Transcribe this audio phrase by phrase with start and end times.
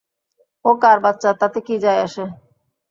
[0.65, 2.23] ও কার বাচ্চা তাতে কী যায় আসে?